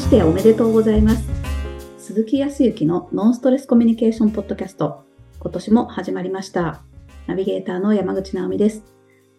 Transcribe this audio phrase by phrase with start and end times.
[0.00, 1.28] しておめでとうございます。
[1.98, 5.04] 鈴木康之のノンストレスコミュニケーションポッドキャスト、
[5.38, 6.80] 今年も始まりました。
[7.26, 8.82] ナビゲーターの山口直美です。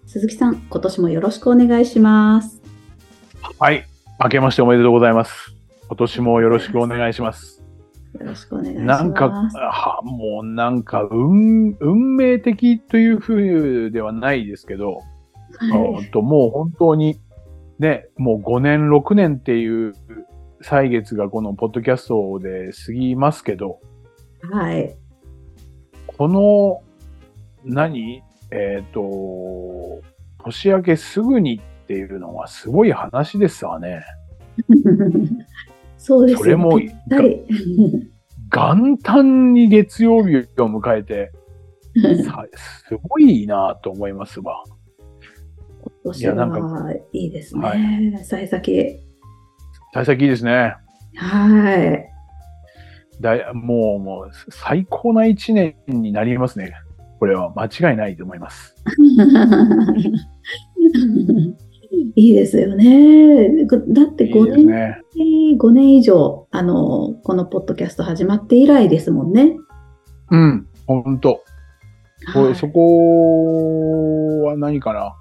[0.06, 2.62] 鈴木さん、今年もよろしくお願いします。
[3.60, 3.88] はい。
[4.24, 5.56] 明けましておめでとうございます。
[5.88, 7.64] 今年もよろしくお願いします。
[8.20, 9.04] よろしくお願いします。
[9.04, 15.00] なんか、はもうなんか、運、運命的という風ではないですけど、
[15.58, 17.20] はいともう本当に、
[17.80, 19.94] ね、もう5年、6年っていう
[20.62, 23.80] 歳月がこのポッドキャストで過ぎますけど、
[24.52, 24.96] はい。
[26.08, 26.82] この、
[27.64, 28.24] 何？
[28.52, 30.02] えっ、と、
[30.44, 34.04] 年明けすぐにっていうのはすごい話ですわね。
[35.98, 36.80] そうですよそれも。
[38.54, 41.32] 元旦に月曜日を迎えて、
[42.24, 42.46] さ
[42.88, 44.64] すごいなと思いますわ。
[45.82, 48.14] 今年はいいですね。
[48.16, 49.11] は幸先。
[49.94, 50.76] 幸先いいですね。
[51.16, 52.10] はい。
[53.22, 56.74] だいもう、もう、最高な一年になりますね。
[57.20, 58.76] これは間違いないと思います。
[62.16, 63.66] いいですよね。
[63.90, 64.98] だって5いいね。
[65.60, 69.56] 5年以上、あの、このポッドキャスト始まって以来ですもんね。
[70.32, 71.44] うん、ほんと。
[72.34, 75.14] こはそこは何かな？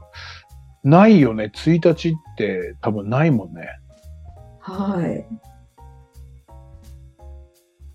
[0.82, 1.50] ないよね。
[1.54, 3.66] 1日って多分ないもんね。
[4.70, 5.26] はい。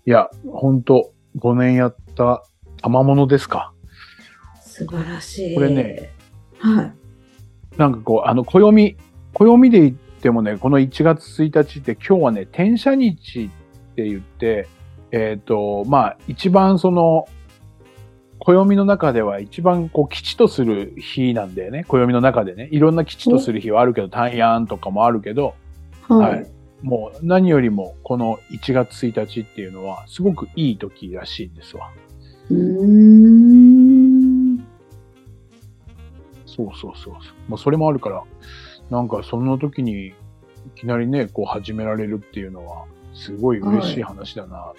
[0.06, 2.42] いや、ほんと、5年やった
[2.82, 3.72] 賜物ですか。
[4.60, 5.54] 素晴らしい。
[5.54, 6.10] これね。
[6.58, 6.92] はい。
[7.76, 8.96] なんかこう、あの、暦、
[9.34, 14.68] 暦で言ってもね、この1月1日って今日はね、転写日って言って、
[15.12, 17.26] えっ、と、まあ、一番その、
[18.38, 21.84] 暦の中では一番こう基地とする日なんだよね。
[21.88, 22.68] 暦の中でね。
[22.70, 25.54] いろんな基地とする日はあるけど、大安とかもあるけど、
[26.02, 26.55] ははいい。
[26.82, 31.90] もう何よりもこの1月1日っていうのはすごくいい時らしいんですわ。
[32.50, 34.58] うーん。
[36.46, 37.14] そうそうそうそう。
[37.48, 38.22] もうそれもあるから、
[38.90, 40.14] なんかその時にい
[40.74, 42.84] きなりね、こう始められるっていうのは、
[43.14, 44.72] すごい嬉しい話だな。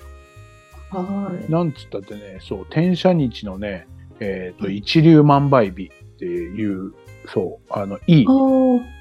[0.89, 1.51] はい。
[1.51, 3.87] なんつったってね、そう、転写日のね、
[4.19, 6.93] えっ、と、一粒万倍日っていう、
[7.27, 8.96] そう、あの、いいあ、あ。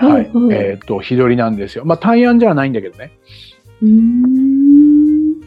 [0.00, 1.84] はい、はいえっ、と、日取りなんですよ。
[1.84, 3.12] まあ、大安じゃないんだけどね。
[3.82, 5.40] うーん。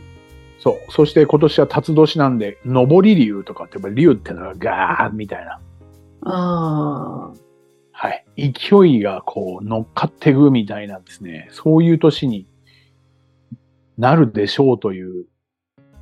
[0.60, 0.92] そう。
[0.92, 5.60] そして今年は辰年なんで、上り竜とかって、やっぱ竜ってのがガーみたいな。
[6.26, 7.34] ああ。
[7.92, 8.26] はい。
[8.38, 12.48] 勢いがこう乗っかっていくみたいなですね、そういう年に
[13.98, 15.26] なるでしょうという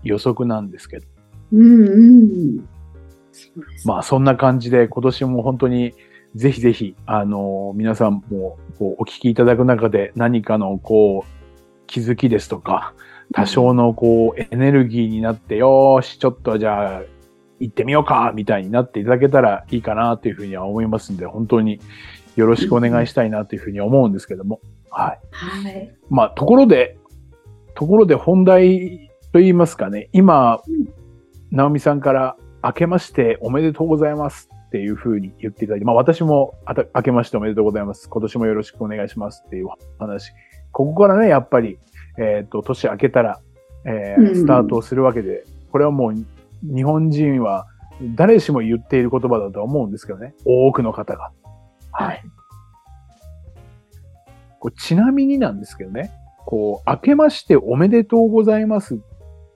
[0.03, 1.07] 予測なんですけど。
[1.53, 1.97] うんう
[2.57, 2.69] ん。
[3.85, 5.93] まあそんな感じで今年も本当に
[6.35, 12.93] ぜひぜひ、あの皆さんもこうお聞きいただく中で何かのこう気づきですとか、
[13.33, 17.01] 多少のこうエネルギーになって、よーし、ちょっとじゃあ
[17.59, 21.79] 行ってみようか、みたいになっていただけたらいいかなというふうには思いますんで、本当に
[22.35, 24.61] よろしくお願いしたいなというふうに思うんですけども。
[24.89, 25.19] はい。
[25.31, 25.95] はい。
[26.09, 26.97] まあ、ところで、
[27.75, 30.87] ところで本題と言いますかね、今うん、
[31.51, 38.07] 直美さんから明けましておめでとうございますっていうふうに言っていただいて、まあ私もあた明けましておめでとうございます。
[38.07, 39.67] 今年もよろしくお願いしますっていう
[39.99, 40.31] 話。
[40.71, 41.77] ここからね、やっぱり、
[42.17, 43.41] えっ、と、年明けたら、
[43.83, 45.43] えーうんスタートをするわけで、
[45.73, 46.15] これはもう
[46.63, 47.67] 日本人は
[48.15, 50.35] 誰しも言っている言葉だとは思うんですけどね。
[50.45, 51.31] 多くの方が。
[51.91, 52.23] はい。
[54.59, 56.11] こうちなみになんですけどね、
[56.45, 58.97] こう、明けましておめでとうございますっ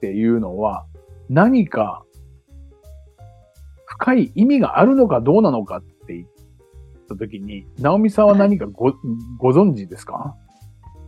[0.00, 0.84] ていうのは、
[1.30, 2.04] 何か
[3.86, 6.28] 深い意味があるのかどうなのかって言っ
[7.08, 8.94] たときに、直美さんは何かご、
[9.38, 10.34] ご存知ですか？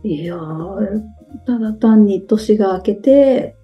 [0.03, 1.01] いやー、
[1.45, 3.55] ただ単に年が明けて、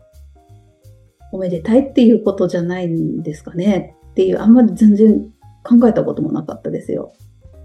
[1.31, 5.31] おめでたいっていうことじゃないんですかねっていう、あんまり全然
[5.63, 7.13] 考えたこともなかったですよ。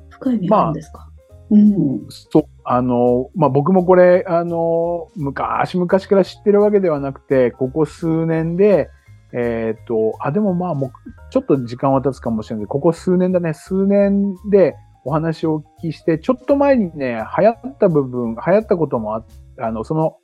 [0.09, 1.09] 深い意味あるんですか、
[1.51, 2.07] うん。
[2.09, 8.89] そう、あの、まあ、僕もこれ、あの、昔々から知ってるわけではなくて、ここ数年で、
[9.33, 10.91] えっ、と、あ、でもまあ、もう、
[11.31, 14.75] ちょっと時間は経つかもしれないここ数年だね、数年で
[15.05, 19.25] お話をお聞きして、ちょっと前にね、流行った部分、流行ったこともあ
[19.59, 20.17] あの、その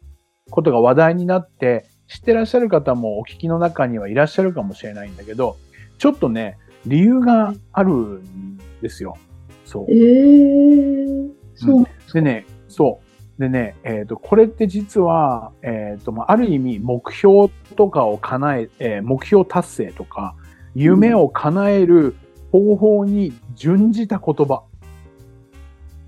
[0.50, 5.56] ことが話題になって、知ってらっしゃる方もお聞きの中にはいらっしゃるかもしれないんだけど、
[5.98, 9.16] ちょっとね、理由があるんですよ。
[9.64, 9.94] そうえ。
[9.94, 13.05] ー、そうなんでね、そう。
[13.38, 20.34] でね、えっ、と、これって実は、えっ、と、まあ、ある意味、目標とかを叶え、えー目標達成とか、
[20.74, 22.16] 夢を叶える
[22.50, 24.62] 方法に準じた言葉。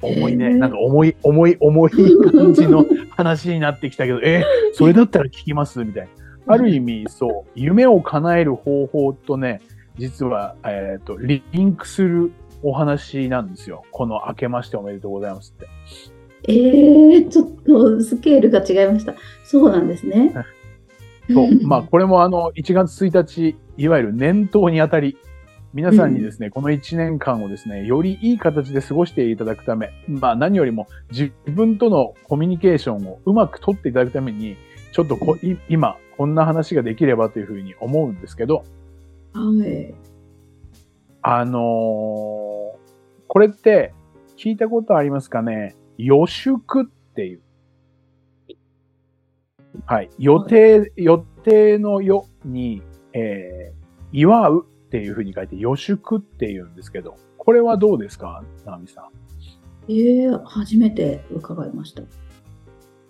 [0.00, 0.54] 重いね。
[0.54, 1.90] なんか重い、重い、重い
[2.32, 6.08] 感じの 話になってきたけど、え、それだったら聞きますみたい
[6.46, 6.54] な。
[6.54, 9.60] ある意味、そう、夢を叶える方法とね、
[9.98, 12.32] 実は、えっ、ー、と、リンクする
[12.62, 13.82] お話なんですよ。
[13.90, 15.77] この明けましておめでとうございますって。
[16.44, 19.14] ええー、ちょっとスケールが違いました。
[19.44, 20.32] そうなんですね。
[21.30, 21.66] そう。
[21.66, 25.16] まあ、これもあの、1月1日、いわゆる年頭にあたり、
[25.74, 34.56] 皆さんにですね、うん、この1年間をですね、よりいい形で過ごしていただくため、まあ何よりも自分とのコミュニケーションをうまく取っていただくために、
[34.92, 38.64] ちょっとこ、うん、今、こんな話ができればというふうに思うんですけど、
[39.34, 39.94] はい。
[41.20, 41.62] あのー、
[43.26, 43.92] これって
[44.36, 45.76] 聞いたことありますかね？
[45.98, 47.40] 予祝っていう。
[49.84, 50.10] はい。
[50.18, 53.74] 予定、予定の予に、えー、
[54.12, 59.04] 祝うっていうふうに書いて予祝って言うんですけど、これはどうですかナミさん？
[59.92, 62.02] ええー、初めて伺いました。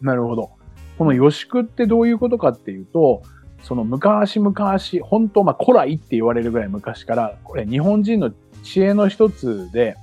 [0.01, 0.51] なるほど。
[0.97, 3.23] この予祝ってどういうことかっていうと、
[3.63, 4.55] その昔々、
[5.03, 8.31] 本当、まあ古来って言われるぐらい昔から、これ日本人の
[8.63, 9.97] 知恵の一つで、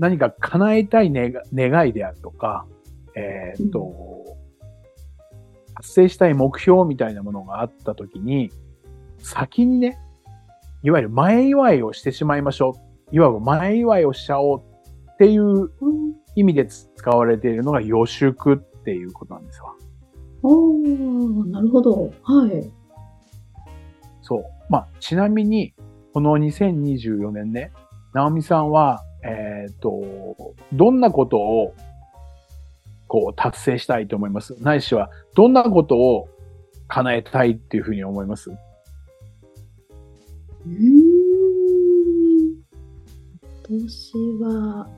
[0.00, 2.66] 何か叶えたい願いであるとか、
[3.14, 8.50] えー、っと、うん、達成したい目標みたいなものがあったときに、
[9.18, 9.98] 先にね、
[10.82, 12.76] いわゆる前祝いをしてしまいましょ
[13.12, 13.14] う。
[13.14, 15.70] いわば前祝いをしちゃおうっていう
[16.34, 19.76] 意味で使われているのが予祝っていうことなんですよ。
[20.42, 22.10] おー、なるほど。
[22.22, 22.72] はい。
[24.22, 24.44] そう。
[24.70, 25.74] まあ、ちなみに、
[26.14, 27.70] この2024年ね、
[28.14, 31.74] 直美さんは、えっ、ー、と、どんなことを、
[33.06, 34.54] こう、達成したいと思います？
[34.62, 36.28] ないしは、どんなことを
[36.88, 38.50] 叶えたいっていうふうに思います？
[40.66, 40.80] うん。
[43.42, 44.12] 今年
[44.42, 44.88] は、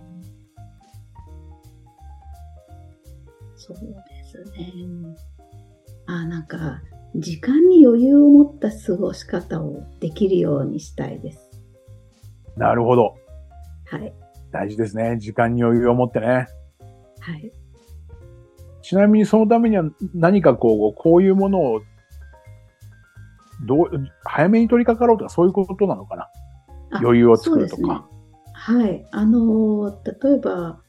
[3.57, 3.85] そうで
[4.25, 4.73] すね。
[6.07, 6.83] あ、なんか、
[7.15, 11.51] 時間に余裕を持った過ごし方をできるようにしたいです。
[12.57, 13.15] なるほど。
[13.99, 14.13] はい。
[14.51, 15.19] 大事ですね。
[15.19, 16.27] 時間に余裕を持ってね。
[16.27, 16.45] は
[17.37, 17.53] い。
[18.83, 19.85] ちなみにそのためには
[20.15, 21.83] 何かこう、こういうものを
[23.65, 23.91] どう、
[24.25, 26.29] 早めに取り掛かろうとかそういうことなのかな？
[27.01, 27.83] 余裕を作るとか。
[27.83, 28.01] ね、
[28.53, 29.07] はい。
[29.13, 30.81] あの、例えば、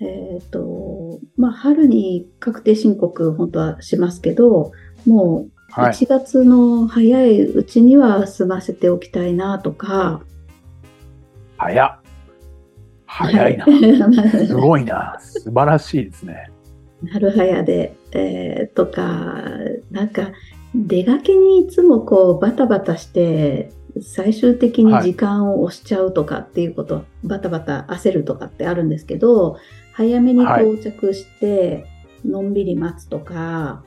[0.00, 4.72] えっ、ー、と、まあ、春に確定申告本当はしますけど、
[5.06, 10.20] もう1月の早いうちには済ませておきたいなとか。
[11.56, 12.03] 早っ。
[13.16, 13.66] 早いな。
[14.46, 15.16] すごいな。
[15.20, 16.50] 素晴らしいですね。
[17.02, 19.36] なるはやで、えー、とか、
[19.90, 20.32] なんか、
[20.74, 23.70] 出がけにいつもこうバタバタして
[24.00, 29.56] 最終的に時間を押しちゃうとかっていうこと、はい、バタバタ焦るとかってあるんですけど
[29.92, 31.86] 早めに到着して、
[32.24, 33.84] のんびり待つとか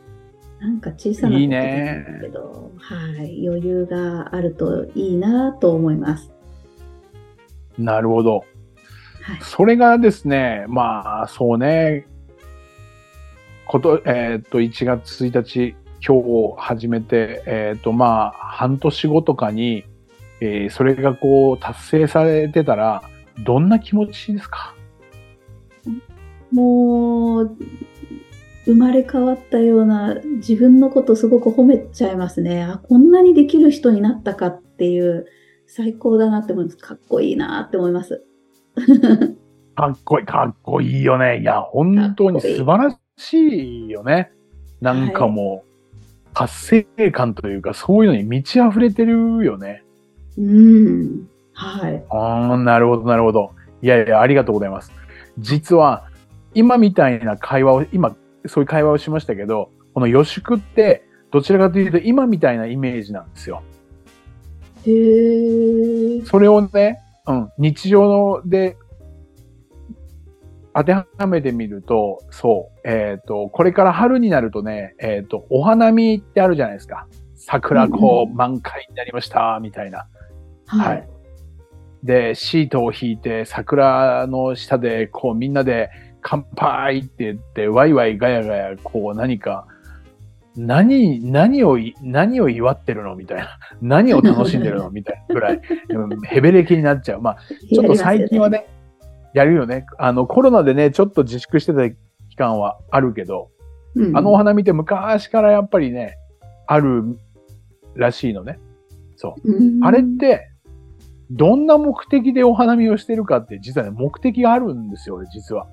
[0.61, 6.31] なんか小さなことなんだけどはい、余裕があるといいなと思います。
[7.77, 8.45] なるほど。
[9.27, 12.07] はい、それがですね、まあそうね、
[13.67, 15.75] こと、えー、っと、1月1日、
[16.05, 19.83] 今日始めて、えっ、ー、と、まあ、半年後とかに、
[20.39, 23.03] えー、それがこう、達成されてたら、
[23.43, 24.73] どんな気持ちですか？
[26.53, 27.57] もう、
[28.65, 32.63] 生まれ変わったような自分のことすごく褒めちゃいますね。
[32.63, 35.25] あ、こんなにできる人になったかっていう
[35.65, 36.77] 最高だなって思います。
[36.77, 38.23] かっこいいなって思います。
[39.75, 41.41] かっこいい、かっこいいよね。
[41.41, 44.31] いや、本当に素晴らしいよね。
[44.81, 45.67] なんかもう、
[46.33, 49.83] 達成感というか、そういうのに満ち溢れてるよね。
[50.37, 51.27] うん。
[51.53, 52.03] はい。
[52.09, 53.51] ああ、なるほど、なるほど。
[53.81, 54.91] いやいや、ありがとうございます。
[55.39, 56.05] 実は、
[56.53, 58.15] 今みたいな会話を、今、
[58.45, 63.63] そういう会話をしましたけど、この予祝って、どちらかというと、今みたいなイメージなんですよ。
[64.85, 66.21] へえ。
[66.21, 68.77] それをね、うん、日常で
[70.77, 77.07] 当てはめてみると、そう、えっ、ー、と、これから春になるとね、えっ、ー、と、お花見ってあるじゃないですか。
[77.35, 80.07] 桜こう、満開になりました、みたいな。
[80.67, 81.07] はい。
[82.03, 85.89] で、シートを引いて、桜の下で、こう、みんなで、
[86.21, 89.65] 乾杯って言って、ワイワイガヤガヤ、こう、何か、
[90.57, 93.15] 何、何を、何を祝ってるの？
[93.15, 93.59] みたいな。
[93.81, 94.89] 何を楽しんでるの？
[94.89, 95.61] みたいなぐらい、
[96.23, 97.21] ヘベレキになっちゃう。
[97.21, 97.37] まあ、
[97.73, 98.67] ちょっと最近はね、
[99.33, 99.85] やるよね。
[99.99, 103.49] あの、コロナでね、ちょっと自粛してた期間はあるけど、
[103.95, 106.17] うん、あのお花見て昔からやっぱりね、
[106.65, 107.17] ある
[107.95, 108.59] らしいのね。
[109.15, 109.51] そう。
[109.51, 110.49] うん、あれって、
[111.29, 115.67] どんな目的でお花見をしてるかって実はね、目的があるんですよ、実は。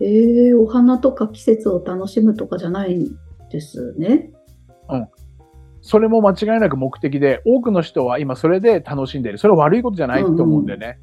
[0.00, 3.16] ええお花とか季節を楽しむとかじゃないん
[3.54, 4.30] ですね。
[5.80, 9.38] それも間違いなく目的で、多くの人は今それで楽しんでる。
[9.38, 10.98] それは悪いことじゃないと思うんだよね。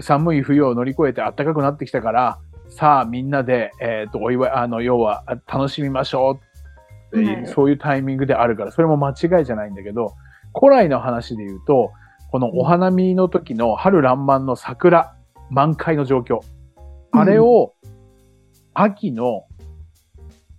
[0.00, 2.38] 寒い冬を乗り越えて暖かくなってきたから、
[2.68, 6.38] さあみんなで、えっ、と、お祝い、あの、要は楽しみましょ
[7.12, 10.14] うっていう、はいそういうタイミングであるから、それも間違いじゃないんだけど、
[10.54, 11.90] 古来の話で言うと、
[12.30, 15.16] このお花見の時の春爛漫の桜、
[15.50, 16.40] 満開の状況。
[17.12, 17.74] あれを、
[18.74, 19.46] 秋の、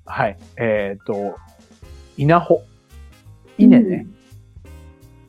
[0.05, 1.37] はい、えっ、と、
[2.17, 2.61] 稲穂。
[3.57, 4.07] 稲ね。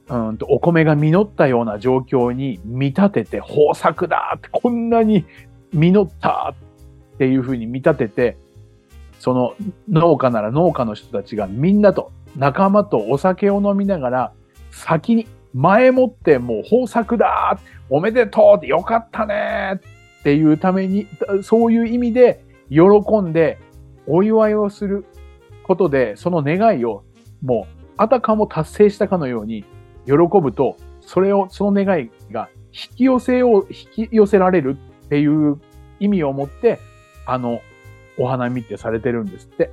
[0.08, 5.24] うんと、お米が実ったような状況に見立てて、豊作だって、こんなに
[5.72, 6.54] 実った
[7.14, 8.36] っていうふうに見立てて、
[9.18, 9.54] その
[9.88, 14.32] 農家なら農家の人たちがみんなと仲間とお酒を飲みながら、
[14.70, 19.80] 先に前もってもう豊作だおめでとうってよかったね
[20.20, 21.06] っていうために、
[21.42, 22.82] そういう意味で喜
[23.20, 23.58] んで
[24.06, 25.04] お祝いをする
[25.64, 27.04] ことで、その願いを
[27.42, 29.64] もうあたかも達成したかのように
[30.06, 33.66] 喜ぶと、それを、その願いが引き寄せを、
[33.96, 35.60] 引き寄せられるっていう
[36.00, 36.78] 意味を持って、
[37.26, 37.60] あの、
[38.18, 39.70] お花見ってされてるんですって。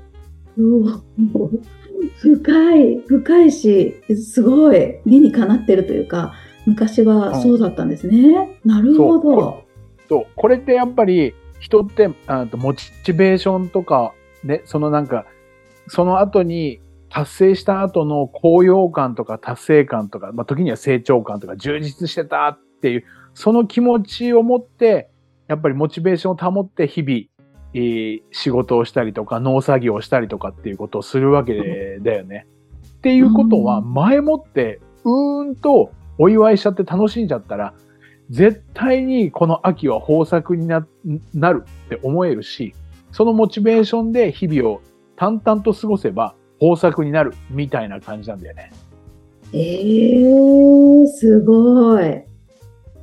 [2.18, 6.34] 深い、深いし、すごい理にかなってるというか、
[6.66, 8.60] 昔はそうだったんですね。
[8.64, 9.64] なるほど。
[10.08, 15.26] と、これってやっぱり人って、あとモチベーションとか、ね、そのなんか、
[15.88, 23.04] その後に達成した後の高揚感とか達成感とか、まあ、時には成長感とか充実してたっていう、
[23.34, 25.10] その気持ちを持って、
[25.48, 27.22] やっぱりモチベーションを保って日々、
[27.74, 32.48] えー仕事をしたりとか農作業をしたりとかっていうことをするわけだよね。
[32.98, 37.74] っていうことは、うん前もって、うーんとお祝いしちゃって楽しんじゃったら、
[38.30, 40.86] 絶対にこの秋は豊作にな
[41.34, 42.76] なるって思えるし、
[43.12, 44.82] そのモチベーションで日々を
[45.16, 48.72] 淡々と過ごせば豊作になるみたいな感じなんだよね。
[49.54, 52.24] ええすごい。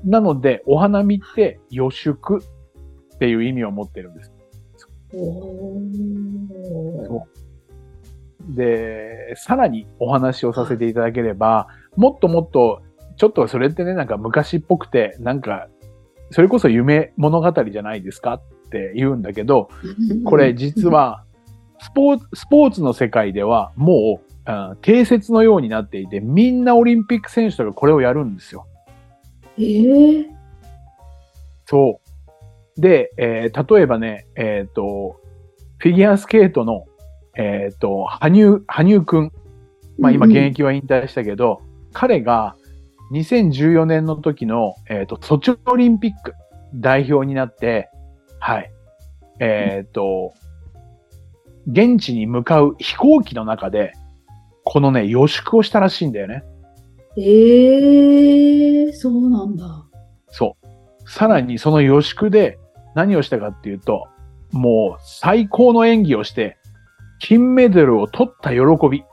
[0.04, 4.32] なので、お花見って予祝っていう意味を持ってるんです。
[8.48, 12.82] で、さらにお話をさせていただければ、もっともっと、
[13.16, 15.68] ちょっとそれってね、なんか昔っぽくて、なんか、
[16.30, 19.70] それこそ夢物語じゃないですかって言うんだけど、
[20.24, 21.24] これ実、は、
[21.80, 28.66] スポーツ、スポーツの世界ではもう、うん定説のようになっていて、みんなオリンピック選手とかこれをやるんですよ。
[29.58, 30.26] ええ
[31.66, 32.00] そ
[32.76, 32.80] う。
[32.80, 35.20] で、えー例えばね、えっ、と、
[35.78, 36.84] フィギュアスケートの、
[37.36, 39.32] えっ、と、羽生、羽生くん。
[39.98, 41.60] まあ今うんうん現役は引退したけど、
[41.92, 42.54] 彼が
[43.12, 46.34] 2014年の時の、えっ、と、ソチオリンピック
[46.74, 47.88] 代表になって、
[48.38, 48.72] はい。
[49.40, 50.34] えっ、と、
[51.66, 53.92] 現地に向かう飛行機の中で、
[54.64, 56.44] このね、予祝をしたらしいんだよね。
[57.18, 59.84] ええそうなんだ。
[60.28, 61.10] そう。
[61.10, 62.58] さらにその予祝で
[62.94, 64.06] 何をしたかっていうと、
[64.52, 66.58] もう最高の演技をして、
[67.18, 68.58] 金メダルを取った喜
[68.90, 69.04] び、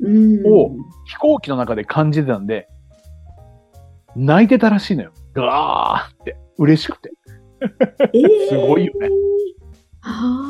[0.00, 0.46] うん。
[0.46, 0.70] お
[1.06, 2.68] 飛行機の中で感じてたんで、
[4.16, 5.12] 泣いてたらしいのよ。
[5.34, 7.12] ガーって、嬉しくて。
[8.12, 9.08] ええすごいよね。
[10.02, 10.42] あ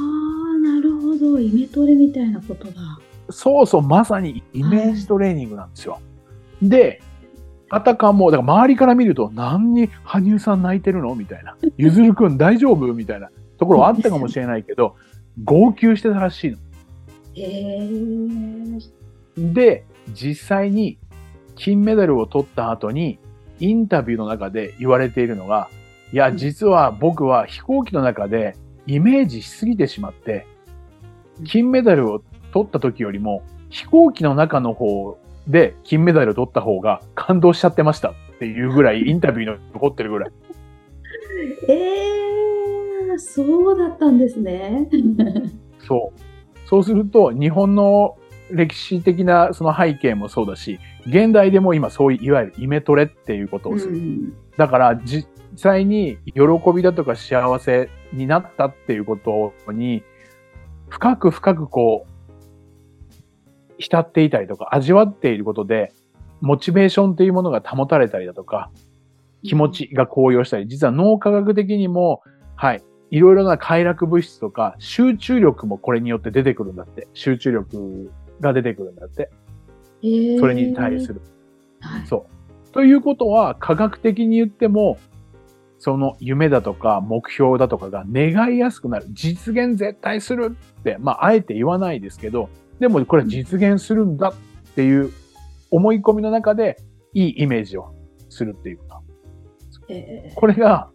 [0.57, 1.39] あ、なるほど。
[1.39, 2.99] イメトレみたいなことだ。
[3.31, 6.01] そうそう、まさにイメージトレーニングなんですよ。
[6.63, 7.01] で、
[7.69, 11.15] あたかも、だから周りから見ると、何に羽生さん泣いてるの？
[11.15, 11.57] みたいな。
[11.77, 12.93] ゆずるくん大丈夫？
[12.93, 14.97] みたいなところはあったかもしれないけど、
[15.45, 16.59] 号泣してたらしいの。
[17.37, 17.89] え
[19.39, 20.99] えで、実際に
[21.55, 23.21] 金メダルを取った後に、
[23.61, 25.69] インタビューの中で言われているのが、
[26.13, 30.47] いや、実は僕は飛行機の中でイメージしすぎてしまって、
[31.45, 40.33] 金メダルを取った時よりも、飛行機の中の方で金メダルを取った方が感動しちゃってましたっていうぐらい、インタビューに残ってるぐらい。
[41.69, 41.75] え
[43.15, 44.89] えそうだったんですね。
[45.87, 46.69] そう。
[46.69, 48.17] そうすると、日本の
[48.51, 53.95] 歴史的なその背景もそうだし、現代でも今そういう、いわゆるイメトレっていうことをする。
[53.95, 55.27] うんだから実
[55.61, 56.43] 際に喜
[56.75, 60.03] びだとか幸せになったっていうことに、
[60.89, 62.11] 深く深くこう、
[63.79, 65.93] 浸っていたりとか味わっていることで、
[66.41, 68.71] モチベーションっていうものが保たれたりだとか、
[69.43, 72.23] 気持ちが高揚したり、実は脳科学的にも、
[72.57, 77.09] はい、いろいろな快楽物質とか、集中力もこれによって出てくるんだって。
[77.15, 79.31] 集中力が出てくるんだって。
[80.03, 81.21] ええそれに対する。
[81.81, 82.27] はいそ
[82.69, 82.73] う。
[82.73, 84.99] ということは、科学的に言っても、
[85.81, 89.07] その夢だとか目標だとかが願いやすくなる。
[89.13, 95.11] 実現絶対するって、まあ、あえて言わないですけど、でもこれは実現するんだっていう
[95.71, 96.77] 思い込みの中で
[97.15, 97.95] いいイメージを
[98.29, 99.01] するっていうか。
[99.89, 100.91] えー、これが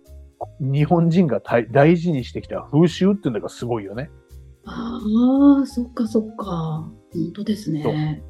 [0.60, 4.12] 日本人が大事にしてきた風習っていうのがすごいよね。
[4.66, 6.46] ああ、そっかそっか。
[7.12, 8.24] 本当ですね。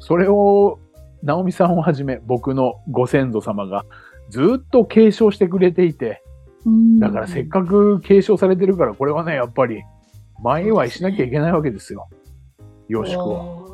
[0.00, 0.80] それを、
[1.22, 3.84] 直美さんをはじめ僕のご先祖様が
[4.30, 6.22] ずっと継承してくれていて、
[6.98, 9.82] だからせっかく継承されてるから、これはね、やっぱり
[10.42, 12.08] 前祝いしなきゃいけないわけですよ。
[12.88, 13.66] よしくは。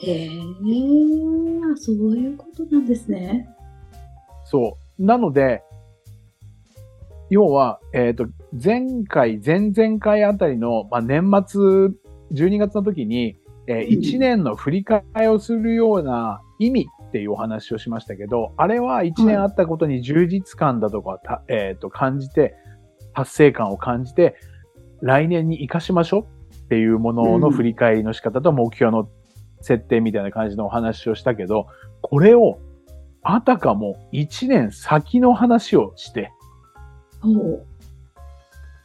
[0.00, 3.48] へえー、そういうことなんですね。
[4.44, 5.04] そう。
[5.04, 5.62] なので、
[7.28, 11.60] 要は、えっ、ー、と、前回、前々回あたりの、まあ、年末、
[12.32, 13.36] 12月の時に、
[13.66, 22.54] えー、1年の振り返りをするような意味っていうお話をしましたけど、あれは1年あったことに充実感だとか、えっ、と、感じて、
[23.12, 24.36] 達成感を感じて、
[25.00, 26.20] 来年に活かしましょ
[26.52, 29.08] うっていうものの振り返りの仕方と目標の
[29.60, 31.66] 設定みたいな感じのお話をしたけど、
[32.00, 32.60] これを
[33.22, 36.30] あたかも1年先の話をして、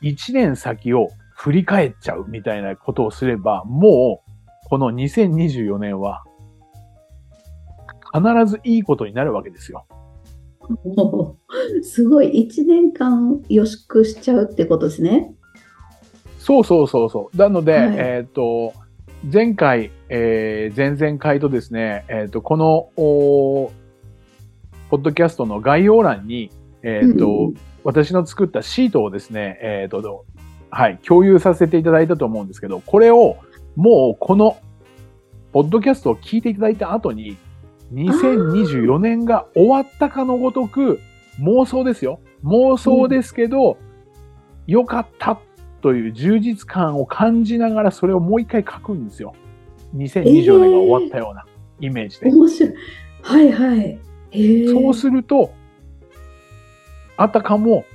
[0.01, 6.23] 1年先を振り返っちゃうみたいなことをすれば、もう、この2024年は、
[8.15, 9.85] 必ずいいことになるわけですよ。
[11.83, 15.33] すごい、1年間予祝しちゃうってことですね。
[16.39, 17.37] そうそうそうそう。
[17.37, 18.73] なので、はい、えっ、ー、と、
[19.31, 23.71] 前回、えー、前々回とですね、えっ、ー、と、この、お
[24.89, 26.51] ポッドキャストの概要欄に、
[26.83, 27.53] えっ、ー、と、うん
[27.85, 30.25] 私の作ったシートをですね、えっ、ー、と、
[30.71, 33.37] はい、共有させていただいたと思うんですけど、これを
[33.75, 34.57] もうこの、
[35.53, 37.37] ポッドキャストを聞いていただいた後に、
[37.95, 40.99] 2024年が終わったかのごとく、
[41.39, 42.19] 妄想ですよ。
[42.43, 43.77] 妄想ですけど、
[44.67, 45.39] 良、うん、かった
[45.81, 49.33] という充実感を感じながらそれをもう一回書くんですよ。
[49.95, 51.45] 2024年が終わったような
[51.79, 52.27] イメージで。
[52.27, 52.73] えー、面白い。
[53.21, 53.99] はいはい。
[54.67, 55.53] そうすると、
[57.17, 57.85] あたかも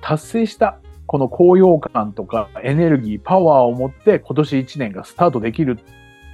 [0.00, 5.78] 達成したこの高揚感とかエネルギー、パワーを持って今年1年がスタートできる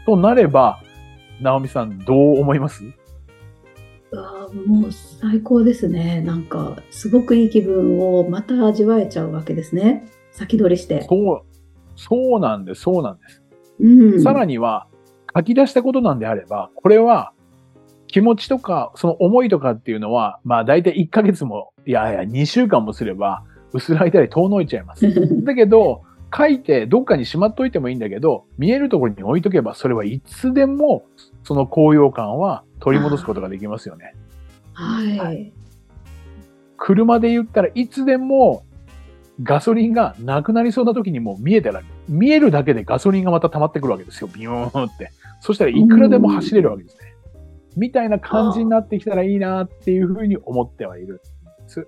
[0.07, 0.81] となれば、
[1.41, 2.85] 直美さんどう思います？
[4.15, 6.23] あもう最高ですね。
[6.23, 10.07] なんか、すごくいい気分をまた味わえちゃうわけですね。
[10.31, 11.05] 先取りして。
[11.09, 11.43] そう、
[11.97, 13.43] そうなんです、そうなんです。
[13.81, 14.87] うん、さらには、
[15.37, 17.33] 書き出したことなんであれば、これは
[18.07, 25.05] 気持ちとか、その思いとかっていうのは、まあ大体1ヶ月も、いやいや2週間もすれば、薄らいたり遠のいちゃいます。
[25.45, 26.03] だけど、
[26.37, 31.05] 書いてどっかにしまっといてもいいんだけど、見えるところに置いとけば、それはいつでも
[31.45, 34.15] その高揚感は取り戻すことができますよね。
[34.73, 35.53] はい。
[36.77, 38.65] 車で言ったらいつでも
[39.43, 44.29] ガソリンがなくなりそうな時にもう見えたら、見えるだけでガソリンがまた溜まってくるわけですよ。
[44.33, 45.11] ビヨーンって。
[45.41, 47.15] そしたらいくらでも走れるわけですね。
[47.77, 51.23] みたいな感じになってきたらいいなっていうふうに思ってはいるんで
[51.69, 51.87] す。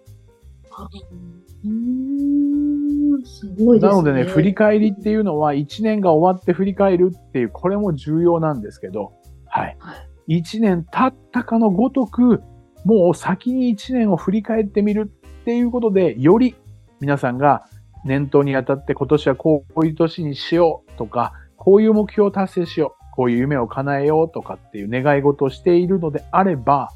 [3.24, 3.92] すごいですね。
[3.92, 9.12] なのでね、振り返りっていうのは1年が終わって振り返るっていう、これも重要なんですけど、
[9.46, 9.76] はい。
[9.78, 9.94] は
[10.26, 12.42] い、1年経ったかのごとく、
[12.84, 15.10] もう先に1年を振り返ってみる
[15.42, 16.54] っていうことで、より
[17.00, 17.64] 皆さんが
[18.04, 22.98] 念頭にあたって今年はこういう年にしようとか、こういう目標を達成しよう。
[23.18, 26.90] こういう夢を叶えようとかっていう願い事をしているのであれば、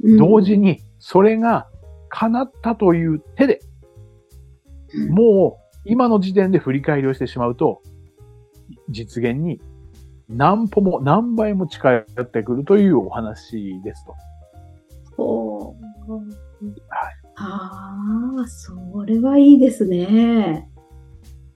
[0.00, 1.66] 同時にそれが
[2.08, 3.58] 叶ったという手で、
[5.10, 7.82] もう今の時点で振り返りをしてしまうと、
[8.88, 9.60] 実現に
[10.28, 15.22] 何歩も何倍も近寄ってくるというお話ですと。
[15.22, 15.76] おはい。
[17.36, 17.94] あ
[18.42, 20.68] あ、それはいいですね。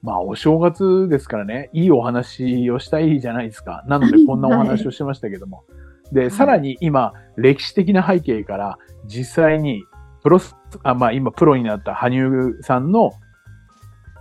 [0.01, 3.83] まあ、お正月ですからね、いいお話をしたいじゃないですか。
[3.87, 5.63] なので、こんなお話をしましたけども。
[6.11, 9.83] で、さらに今、歴史的な背景から、実際に、
[10.23, 13.11] プロス、あ、まあ今、プロになった羽生さんの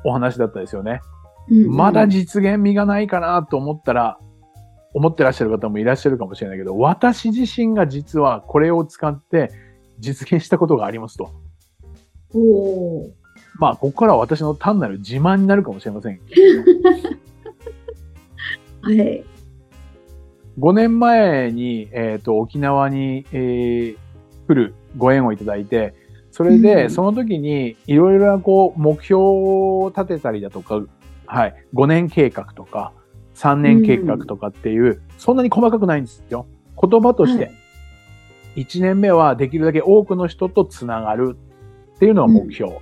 [0.05, 1.01] お話だったですよね。
[1.49, 4.19] うんうん、まだ実現味がないかなと思ったら、
[4.93, 9.51] 思ってらっしゃる方もいらっしゃるかもしれないけど、私自身が実はこれを使って
[9.99, 11.31] 実現したことがありますと。
[12.35, 13.11] お
[13.59, 16.21] まあ、ここからは私の単なる自慢になるかもしれません。
[18.83, 19.25] はい。
[20.59, 23.97] 5年前に、えっ、ー、と、沖縄に、えー、
[24.47, 25.95] 来るご縁をいただいて、
[26.31, 30.81] それで、その時に、いろいろな、こう、目標を立てたりだとか、
[31.27, 32.93] はい、5年計画とか、
[33.35, 36.47] 3年計画とかっていう、うん、そんなに細かくないんですよ。
[36.81, 37.51] 言葉として、は
[38.57, 41.37] い、1年目はできるだけ多くの人とつながる
[41.97, 42.79] っていうのが目標。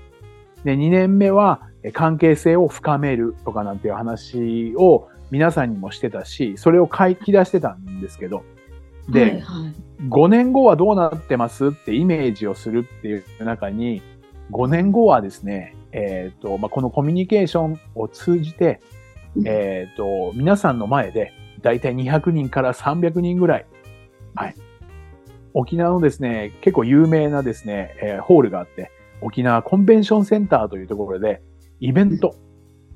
[0.64, 8.44] で、2年目は関係性を深めるとかなんていう話を皆さんにもしてたし、それを書き出してたんですけど、
[9.08, 14.00] で、はいはい5年後はどうなってますってイメージをするっていう中に、
[14.52, 18.80] 5年後はですね、えっ、と、まあ、このコミュニケーションを通じて、
[19.44, 23.66] えっ、と、皆さんの前で、だいたい200人から300人ぐらい、
[24.36, 24.54] はい。
[25.52, 31.42] 沖縄のですね、結構有名なですね、えーホールがあって、沖縄コンベンションセンターというところで、
[31.80, 32.36] イベント、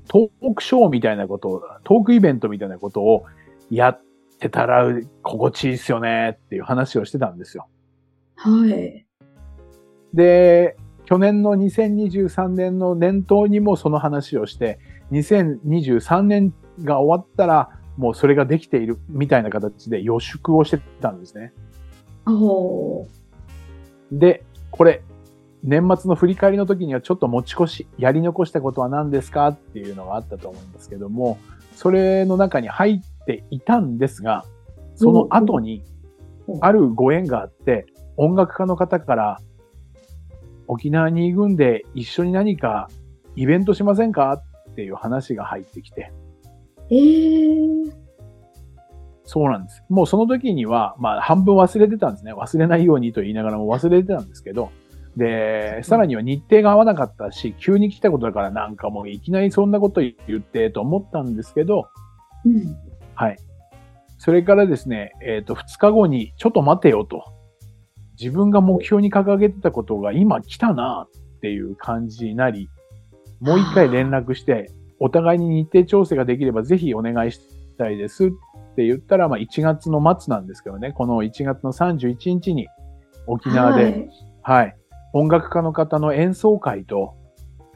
[0.07, 3.25] トークショーみたいなことを、トークイベントみたいなことを
[3.69, 4.01] やっ
[4.37, 4.87] てたら
[5.21, 7.67] 心地いいっすよねっていう話をしてたんですよ。
[8.35, 9.05] はい。
[10.13, 14.79] で、去年の2023年の年頭にもその話をして、
[15.11, 21.53] 2023年が終わったら、もうそれができているみたいな形で予祝をしてたんですね。
[24.11, 25.03] で、これ、
[25.63, 31.37] 年末の振り返りの時にはちょっと持ち越し、やり残したことは何ですかっていうのがあったと思うんですけども、
[31.75, 34.45] それの中に入っていたんですが、
[34.95, 35.83] その後に
[36.47, 37.85] お、あるご縁があって、
[38.17, 39.39] 音楽家の方から、
[40.67, 42.89] 沖縄に行くんで一緒に何か
[43.35, 44.41] イベントしませんか？
[44.71, 46.11] っていう話が入ってきて、
[46.89, 47.93] えー、
[49.25, 49.83] そうなんです。
[49.89, 52.33] もうその時には、まあ半分忘れてたんですね。
[52.33, 54.69] 忘れないようにと言いながらも忘れてたんですけど、
[55.17, 61.87] で、さらには日程が合わなかったし、急に来たことだからなんかもういきなりそんなこと言ってと思ったんですけど、
[62.45, 62.75] うん。
[63.15, 63.37] はい。
[64.17, 67.23] それからですね、えっ、と、2日後に、ちょっと待てよと。
[68.19, 72.69] 自分が目標に掲げてたことが今来たなっていう感じになり、
[73.41, 77.41] もう一回連絡して、お互いに日程調整ができればぜひお願いし
[77.77, 78.29] たいですっ
[78.75, 82.67] て言ったら、まあ1月の末なんですけどね、この1月の31日に
[83.27, 84.07] 沖縄で、
[84.41, 84.75] はい、
[85.13, 87.15] 音楽家の方の演奏会と、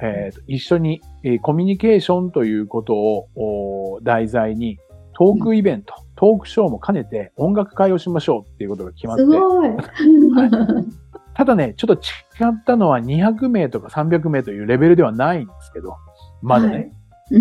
[0.02, 4.78] えーと一緒に、えーコミュニケーションということを題材に
[5.18, 9.70] トークイベント、トークショーも兼ねて音楽会をしましょうっていうことが決まってす、ごい。
[11.34, 11.98] ただね、ちょっと違
[12.50, 15.96] ったのは200名とか300名というレベルではないんですけど、
[16.44, 16.76] まだね。
[16.76, 16.92] はい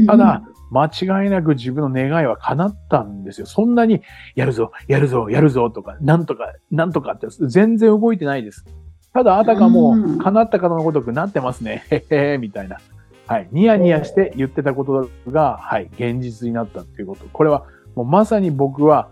[0.09, 3.47] ただ、間違いなく自分の願いは叶ったんですよ。
[3.47, 4.03] そんなに、
[4.35, 8.65] やるぞ、やるぞ、やるぞとか、なんとか、なんとかって全然動いてないです。
[9.12, 11.85] ただ、あたかもうん叶ったかのごとくなってますね。
[11.91, 12.79] へへへ、みたいな。
[13.27, 13.49] はい。
[13.51, 17.25] ニヤニヤして言ってたことが、はい、現実になったっていうこと。
[17.33, 19.09] これは、もうまさに僕は、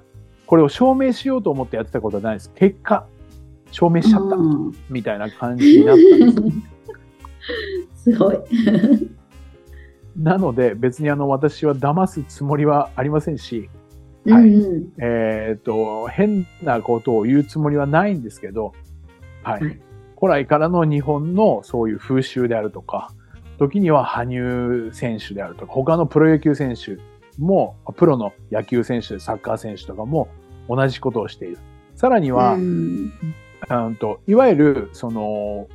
[0.46, 2.53] これを証明しようと思ってやってたことはないです。
[2.55, 3.07] 結果、
[3.72, 4.37] 証明しちゃった。
[4.37, 6.53] うんみたいな感じになったんで
[7.94, 8.11] す。
[8.12, 8.38] すごい。
[10.16, 13.68] なので、別にあの、私は騙すつもりはありませんし、
[14.27, 18.72] はいうんうんえっ、と、変なことを言うつもりはないんですけど、
[19.42, 19.61] はい。
[19.61, 19.81] はい
[20.24, 23.12] 古来からの日本のそういう風習であるとか、
[23.58, 26.98] 時には羽生選手であるとか、他のプロ野球選手
[27.38, 30.28] も、プロの野球選手、サッカー選手とかも
[30.68, 31.58] 同じことをしている。
[31.94, 33.12] さらには、うん
[33.70, 35.68] うんと、いわゆる、その、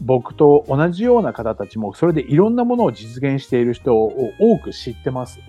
[0.00, 5.40] 僕と同じような方たちも、それでいろんなものを実現している人を多く知ってます。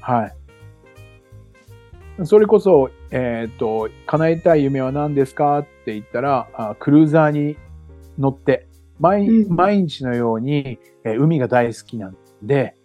[0.00, 0.26] は
[2.20, 2.26] い。
[2.26, 7.56] それこそ、えっ、と、叶えたい夢は何ですかって言ったら、あクルーザーに
[8.18, 8.68] 乗って、
[9.00, 12.76] 毎うん毎日のように、えー海が大好きなんで、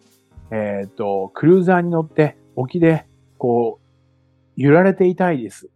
[0.52, 3.06] えっ、と、クルーザーに乗って沖で、
[3.38, 5.70] こう、揺られていたいです。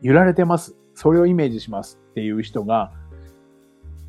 [0.00, 0.76] 揺られてます。
[0.94, 2.92] それをイメージしますっていう人が、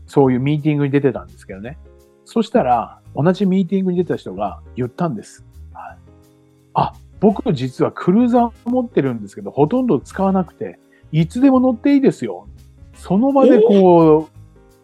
[0.06, 1.78] そういうミーティングに出てたんですけどね。
[2.26, 5.46] そしたら、同じミーティングに出た人が言ったんです。
[5.74, 5.98] はい、
[6.74, 10.80] あ、僕実はクルーザー持ってるんですけど、ほとんど使わなくて、
[11.12, 12.48] いつでも乗っていいですよ。
[12.96, 14.43] その場でこう、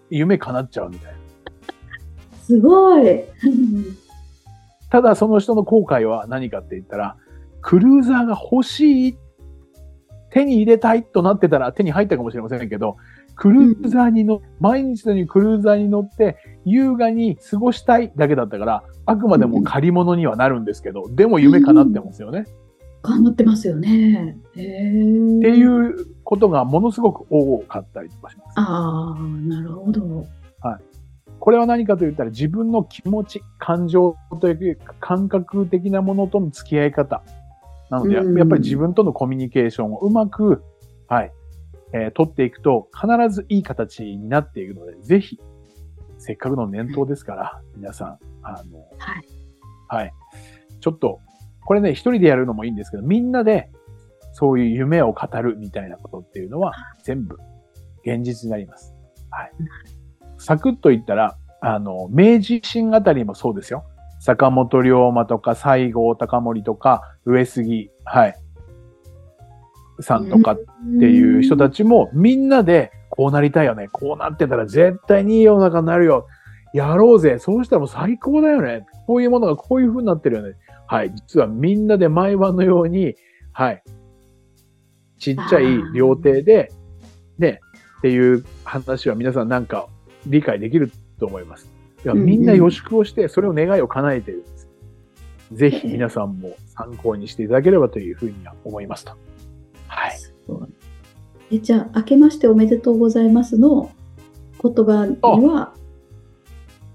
[0.10, 1.17] 夢叶っちゃうみたいな。
[2.43, 3.24] すごい。
[4.89, 7.15] ただその人の後悔は何かって言ったら、
[7.62, 9.17] クルーザーが欲しい、
[10.32, 12.98] 手に入れたいとなってたら手に入ったかもしれませんけど、
[13.36, 22.45] クルーザーに乗、毎日のようにクルーザーに乗って優雅に過ごしたいだけだったから、あくまでも借り物にはなるんですけど、でも夢叶ってますよね。
[23.02, 24.38] 頑張ってますよね。
[24.52, 28.53] っていうことがものすごく多かったりとかします。
[28.59, 30.27] ああ、なるほど。
[31.39, 37.23] これは何かと言ったら自分の気持ち、感情というか感覚的なものとの付き合い方。
[37.89, 40.61] なので、うんやっぱり自分とのコミュニケーションをうまく、
[41.07, 41.31] はい、
[41.93, 45.39] えー取っていくと必ずいい形になっていくので、ぜひ、
[46.19, 49.25] せっかくの年頭ですから、皆さん、あの、はい。
[49.87, 50.13] はい。
[50.79, 51.21] ちょっと、
[51.65, 53.71] これね、一人でやるのもいいんですけど、みんなで、
[54.39, 56.71] そういう夢を語るみたいなことっていうのは、
[57.04, 57.38] 全部、
[58.06, 58.95] 現実になります。
[59.30, 59.52] はい。
[60.38, 63.84] サクッと言ったら、あの、明治維新あたりもそうですよ。
[64.21, 68.36] 坂本龍馬とか西郷隆盛とか上杉、はい。
[69.99, 70.58] さんとかっ
[70.99, 73.89] ていう人たちもみんなでこうなりたいよね。
[73.89, 76.28] こうなってたら絶対にいい世の中になるよ。
[76.73, 77.39] やろうぜ。
[77.39, 78.86] そうしたらもう最高だよね。
[79.06, 80.56] こういうものがこういう風になってるよね。
[80.88, 81.13] はい。
[81.13, 83.15] 実はみんなで毎晩のように、
[83.52, 83.84] はい。
[85.19, 86.71] ちっちゃい料亭で、
[87.38, 87.60] ね、
[87.99, 89.88] っていう話は皆さんなんか
[90.25, 91.69] 理解できると思います。
[91.97, 94.67] だからみんな予祝をして、それを願いを叶えているんです。
[95.51, 99.12] ぜひ皆さんも参考にしていただければというふうには思いますと。
[99.88, 100.12] はい。
[101.51, 103.91] えじゃあ、明けましておめでとうございますの
[104.62, 105.73] 言葉には？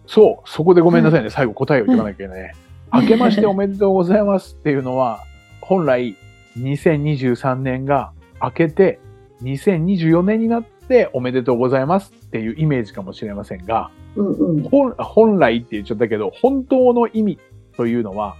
[0.07, 1.25] そう、そこでごめんなさいね。
[1.25, 2.55] はい、最後答えを言わなきゃいけないね。
[2.91, 5.21] はい、明けましておめでとうございますっていうのは、
[5.61, 6.17] 本来
[6.59, 9.01] 2023年が明けて
[9.43, 14.63] 2024年になっておめでとうございますっていうイメージかもしれませんが、うんうん、
[14.99, 17.39] 本来って言っちゃったけど、本当の意味
[17.77, 18.37] というのは、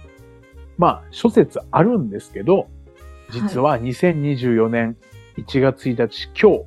[0.77, 2.67] まあ諸説あるんですけど、
[3.31, 4.97] 実は2024年
[5.37, 6.65] 1月1日、今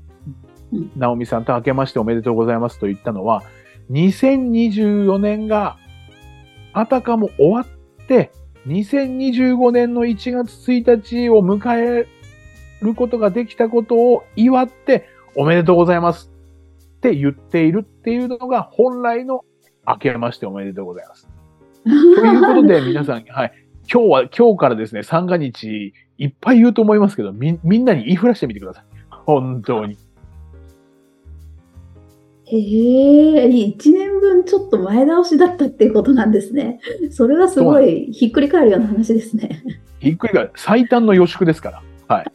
[0.73, 3.43] 日、直美さんと明けましておめでとうございますと言ったのは、
[3.91, 5.79] 2024年が
[6.73, 8.31] あたかも終わって、
[8.69, 12.07] 2025年の1月1日を迎え
[12.83, 16.31] ることができたことを祝っておめでとうございます
[16.97, 19.45] って言っているっていうのが本来の
[19.87, 21.29] 明けましておめでとうございます。
[21.85, 23.53] ということで 皆さん、はい。
[23.91, 28.85] 今日は、今日からですね、三が日いっぱい言うと思いますけど、み、みんなに言いふらしてみてください。
[29.11, 29.97] 本当に。
[32.51, 36.81] へえ、一年分ちょっと前倒しだったっていうことなんですね。
[37.11, 39.63] それはすごいひっくり返るような話ですね。
[40.01, 40.51] ひっくり返る。
[40.57, 42.17] 最短の予祝ですから。
[42.17, 42.27] はい。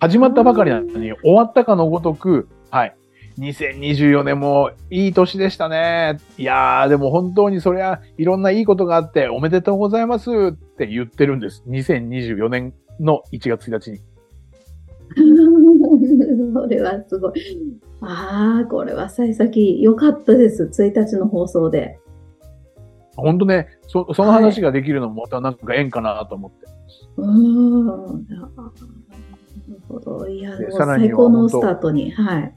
[0.00, 2.94] 始まったばかりなのに、終わったかのごとく、はい。
[3.38, 6.18] 2024年もいい年でしたね。
[6.36, 11.64] いやー、でも本当にそれはいろんないいことがあっておめでとうございますって言ってるんです。
[11.66, 14.11] 2024年の1月1日に。
[16.54, 17.32] それはすごい。
[18.00, 20.64] ああ、これは幸先良かったです。
[20.64, 21.98] 1日の放送で。
[23.16, 26.66] 本当ね、そその話ができるのもまたなんか縁かなと思って。
[27.20, 27.86] はい、うん。
[27.86, 27.92] な
[29.68, 30.26] るほど。
[30.26, 32.10] いや、最高のスタートに。
[32.10, 32.54] はい。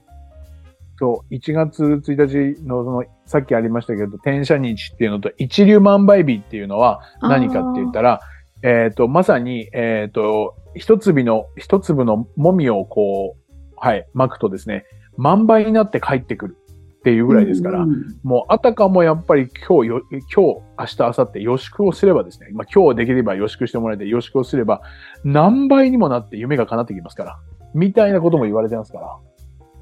[0.97, 8.21] そう、1月1日のその、さっきありましたけど、転写日っていうのと、一粒万倍日っていうのは何かって言ったら、
[8.61, 14.85] えっ、ー、と、まさに、えっ、ー、と、一粒の、一粒のもみをこう、はい、巻くとですね、
[15.17, 16.57] 万倍になって帰ってくる
[16.99, 24.81] っていうぐらいですから、うんうん、もうあたかもやっぱり今日よ、今日、明日、明後日予祝をすればですね、まあ今日できれば予祝してもらえて予祝をすれば、
[25.23, 27.39] 何倍にもなって夢が叶ってきますから、
[27.73, 29.19] みたいなことも言われてますか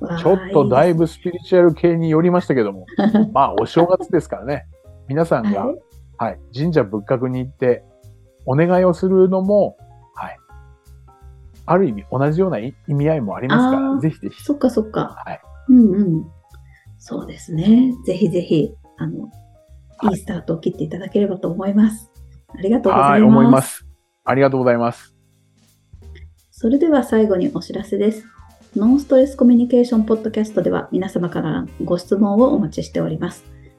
[0.02, 2.86] ら、ちょっとだいぶスピリチュアル系によりましたけども、
[3.32, 4.66] まあお正月ですからね、
[5.08, 5.78] 皆さんが、はい、
[6.18, 7.84] はい、神社仏閣に行って、
[8.46, 9.76] お願いをするのも、はい。
[11.66, 14.44] ある意味同じような意味合いもありますから、ぜひぜひ。
[14.44, 15.24] そっかそっか。
[15.26, 15.42] はい。
[15.70, 16.26] うんうん。
[17.00, 17.94] そうですね。
[18.06, 19.30] ぜひぜひ、あの、
[20.12, 22.12] いいスタートを切っていただければと思います。
[22.50, 23.12] ありがとうございます。
[23.12, 23.88] はい、思います。
[24.26, 25.16] ありがとうございます。
[26.52, 28.26] それでは最後にお知らせです。
[28.76, 33.53] ノンストレスコミュニケーションポッドキャストでは皆様からご質問をお待ちしております。